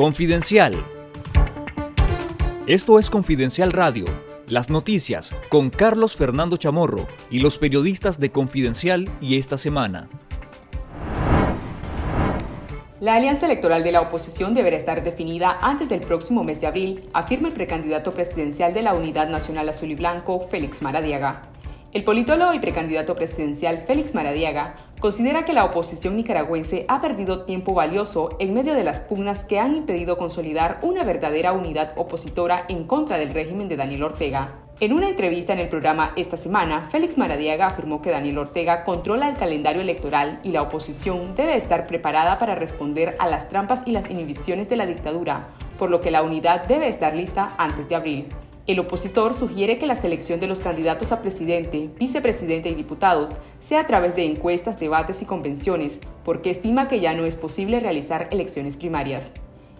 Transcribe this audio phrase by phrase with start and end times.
[0.00, 0.82] Confidencial.
[2.66, 4.06] Esto es Confidencial Radio,
[4.48, 10.08] las noticias con Carlos Fernando Chamorro y los periodistas de Confidencial y esta semana.
[12.98, 17.06] La alianza electoral de la oposición deberá estar definida antes del próximo mes de abril,
[17.12, 21.42] afirma el precandidato presidencial de la Unidad Nacional Azul y Blanco, Félix Maradiaga.
[21.92, 27.74] El politólogo y precandidato presidencial Félix Maradiaga considera que la oposición nicaragüense ha perdido tiempo
[27.74, 32.84] valioso en medio de las pugnas que han impedido consolidar una verdadera unidad opositora en
[32.84, 34.54] contra del régimen de Daniel Ortega.
[34.78, 39.28] En una entrevista en el programa esta semana, Félix Maradiaga afirmó que Daniel Ortega controla
[39.28, 43.90] el calendario electoral y la oposición debe estar preparada para responder a las trampas y
[43.90, 47.96] las inhibiciones de la dictadura, por lo que la unidad debe estar lista antes de
[47.96, 48.28] abril.
[48.66, 53.80] El opositor sugiere que la selección de los candidatos a presidente, vicepresidente y diputados sea
[53.80, 58.28] a través de encuestas, debates y convenciones, porque estima que ya no es posible realizar
[58.30, 59.32] elecciones primarias.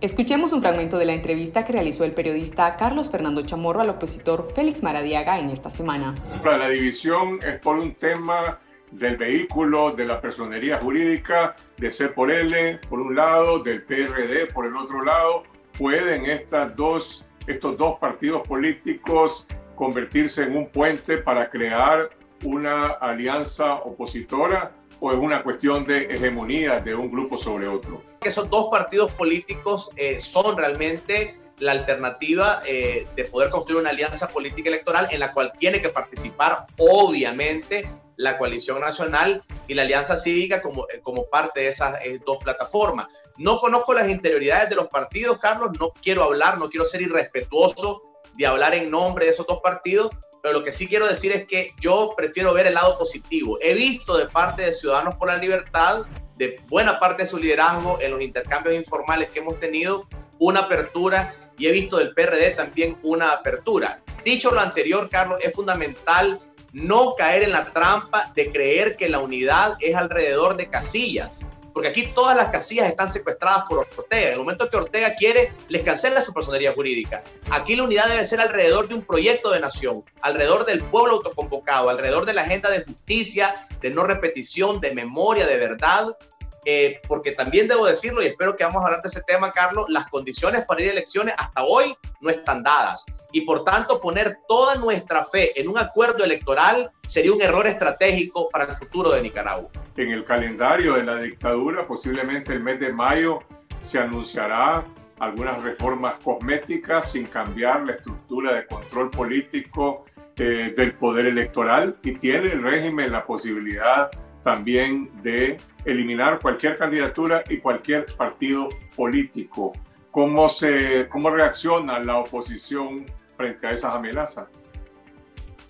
[0.00, 4.52] Escuchemos un fragmento de la entrevista que realizó el periodista Carlos Fernando Chamorro al opositor
[4.54, 6.14] Félix Maradiaga en esta semana.
[6.44, 8.58] La división es por un tema
[8.90, 14.46] del vehículo, de la personería jurídica, de C por L, por un lado, del PRD,
[14.52, 15.44] por el otro lado.
[15.78, 22.10] Pueden estas dos estos dos partidos políticos convertirse en un puente para crear
[22.44, 28.02] una alianza opositora o es una cuestión de hegemonía de un grupo sobre otro?
[28.22, 34.28] Esos dos partidos políticos eh, son realmente la alternativa eh, de poder construir una alianza
[34.28, 40.16] política electoral en la cual tiene que participar obviamente la coalición nacional y la alianza
[40.16, 43.08] cívica como, eh, como parte de esas dos plataformas.
[43.36, 48.02] No conozco las interioridades de los partidos, Carlos, no quiero hablar, no quiero ser irrespetuoso
[48.34, 51.46] de hablar en nombre de esos dos partidos, pero lo que sí quiero decir es
[51.46, 53.58] que yo prefiero ver el lado positivo.
[53.60, 56.02] He visto de parte de Ciudadanos por la Libertad,
[56.36, 60.06] de buena parte de su liderazgo en los intercambios informales que hemos tenido,
[60.38, 64.00] una apertura y he visto del PRD también una apertura.
[64.24, 66.40] Dicho lo anterior, Carlos, es fundamental
[66.72, 71.40] no caer en la trampa de creer que la unidad es alrededor de casillas
[71.74, 74.28] porque aquí todas las casillas están secuestradas por Ortega.
[74.28, 77.22] En el momento que Ortega quiere, les cancela su personería jurídica.
[77.50, 81.90] Aquí la unidad debe ser alrededor de un proyecto de nación, alrededor del pueblo autoconvocado,
[81.90, 86.16] alrededor de la agenda de justicia, de no repetición, de memoria, de verdad.
[86.64, 89.84] Eh, porque también debo decirlo, y espero que vamos a hablar de ese tema, Carlos,
[89.88, 94.38] las condiciones para ir a elecciones hasta hoy no están dadas y por tanto poner
[94.46, 99.22] toda nuestra fe en un acuerdo electoral sería un error estratégico para el futuro de
[99.22, 99.68] Nicaragua.
[99.96, 103.40] En el calendario de la dictadura, posiblemente el mes de mayo
[103.80, 104.84] se anunciará
[105.18, 110.04] algunas reformas cosméticas sin cambiar la estructura de control político
[110.36, 114.12] eh, del poder electoral y tiene el régimen la posibilidad
[114.44, 119.72] también de eliminar cualquier candidatura y cualquier partido político.
[120.12, 123.04] ¿Cómo, se, cómo reacciona la oposición
[123.36, 124.46] frente a esas amenazas.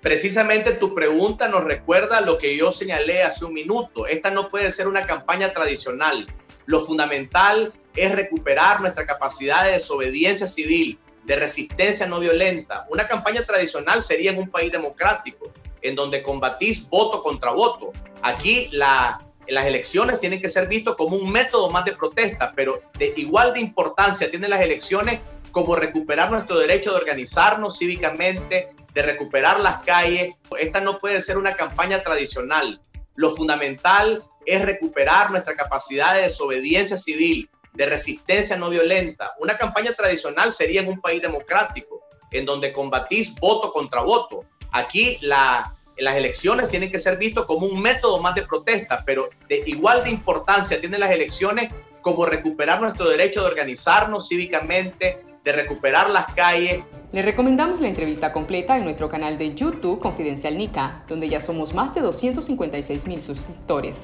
[0.00, 4.06] Precisamente tu pregunta nos recuerda lo que yo señalé hace un minuto.
[4.06, 6.26] Esta no puede ser una campaña tradicional.
[6.66, 12.86] Lo fundamental es recuperar nuestra capacidad de desobediencia civil, de resistencia no violenta.
[12.90, 15.52] Una campaña tradicional sería en un país democrático,
[15.82, 17.92] en donde combatís voto contra voto.
[18.22, 22.82] Aquí la, las elecciones tienen que ser vistas como un método más de protesta, pero
[22.98, 25.20] de igual de importancia tienen las elecciones
[25.50, 30.34] como recuperar nuestro derecho de organizarnos cívicamente, de recuperar las calles.
[30.58, 32.80] Esta no puede ser una campaña tradicional.
[33.16, 39.34] Lo fundamental es recuperar nuestra capacidad de desobediencia civil, de resistencia no violenta.
[39.40, 44.44] Una campaña tradicional sería en un país democrático, en donde combatís voto contra voto.
[44.72, 49.28] Aquí la, las elecciones tienen que ser vistas como un método más de protesta, pero
[49.48, 55.52] de igual de importancia tienen las elecciones como recuperar nuestro derecho de organizarnos cívicamente, de
[55.52, 56.84] recuperar las calles.
[57.10, 61.72] Le recomendamos la entrevista completa en nuestro canal de YouTube Confidencial Nica, donde ya somos
[61.72, 63.96] más de 256 mil suscriptores.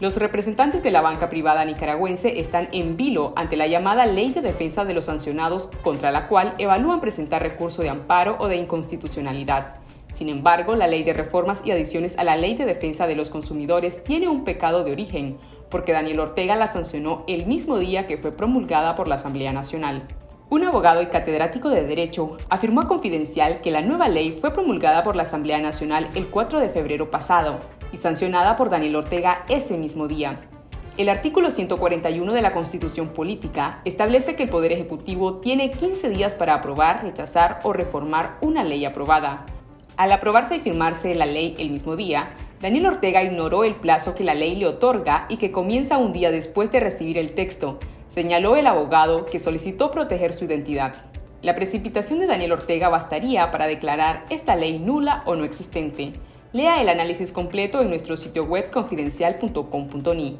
[0.00, 4.42] Los representantes de la banca privada nicaragüense están en vilo ante la llamada Ley de
[4.42, 9.76] Defensa de los Sancionados, contra la cual evalúan presentar recurso de amparo o de inconstitucionalidad.
[10.14, 13.30] Sin embargo, la Ley de Reformas y Adiciones a la Ley de Defensa de los
[13.30, 15.38] Consumidores tiene un pecado de origen,
[15.72, 20.02] porque Daniel Ortega la sancionó el mismo día que fue promulgada por la Asamblea Nacional.
[20.50, 25.02] Un abogado y catedrático de Derecho afirmó a Confidencial que la nueva ley fue promulgada
[25.02, 27.58] por la Asamblea Nacional el 4 de febrero pasado
[27.90, 30.40] y sancionada por Daniel Ortega ese mismo día.
[30.98, 36.34] El artículo 141 de la Constitución Política establece que el Poder Ejecutivo tiene 15 días
[36.34, 39.46] para aprobar, rechazar o reformar una ley aprobada.
[39.96, 44.22] Al aprobarse y firmarse la ley el mismo día, Daniel Ortega ignoró el plazo que
[44.22, 48.54] la ley le otorga y que comienza un día después de recibir el texto, señaló
[48.54, 50.94] el abogado que solicitó proteger su identidad.
[51.42, 56.12] La precipitación de Daniel Ortega bastaría para declarar esta ley nula o no existente.
[56.52, 60.38] Lea el análisis completo en nuestro sitio web confidencial.com.ni.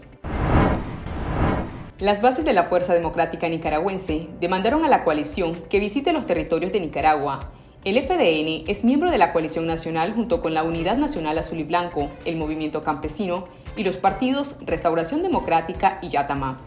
[1.98, 6.70] Las bases de la Fuerza Democrática Nicaragüense demandaron a la coalición que visite los territorios
[6.70, 7.50] de Nicaragua.
[7.84, 11.64] El FDN es miembro de la coalición nacional junto con la Unidad Nacional Azul y
[11.64, 16.58] Blanco, el Movimiento Campesino y los partidos Restauración Democrática y Yatama.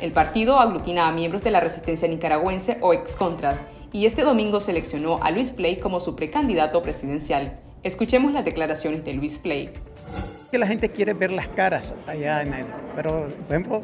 [0.00, 3.60] El partido aglutina a miembros de la resistencia nicaragüense o excontras
[3.92, 7.54] y este domingo seleccionó a Luis Play como su precandidato presidencial.
[7.82, 9.70] Escuchemos las declaraciones de Luis Play.
[10.50, 13.82] Que la gente quiere ver las caras allá en él, pero por ejemplo,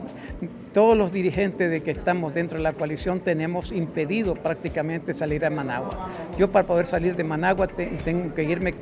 [0.73, 5.51] todos los dirigentes de que estamos dentro de la coalición tenemos impedido prácticamente salir a
[5.51, 6.11] Managua.
[6.39, 8.75] Yo para poder salir de Managua tengo que irme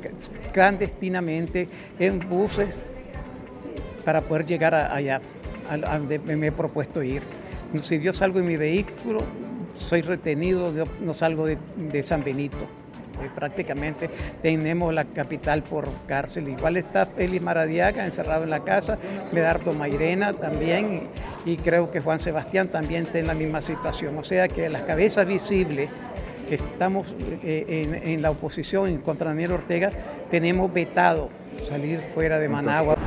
[0.53, 1.67] clandestinamente
[1.99, 2.81] en buses
[4.03, 5.21] para poder llegar allá
[5.69, 7.21] a, donde me he propuesto ir.
[7.81, 9.19] Si yo salgo en mi vehículo,
[9.83, 10.71] soy retenido,
[11.01, 12.65] no salgo de, San Benito.
[13.21, 14.09] Eh, prácticamente
[14.41, 16.49] tenemos la capital por cárcel.
[16.49, 18.97] Igual está Félix Maradiaga encerrado en la casa,
[19.31, 21.09] Medardo Mairena también,
[21.45, 24.17] y, creo que Juan Sebastián también está en la misma situación.
[24.17, 25.89] O sea que las cabezas visibles
[26.47, 27.05] que estamos
[27.43, 29.89] eh, en, la oposición contra Daniel Ortega,
[30.29, 31.29] tenemos vetado
[31.63, 32.97] salir fuera de Managua.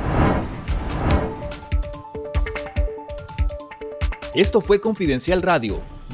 [4.35, 5.81] Esto fue Confidencial Radio,